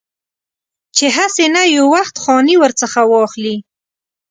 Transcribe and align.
چې 0.97 1.05
هسې 1.17 1.45
نه 1.55 1.61
یو 1.75 1.85
وخت 1.95 2.15
خاني 2.23 2.55
ورڅخه 2.59 3.01
واخلي. 3.07 3.55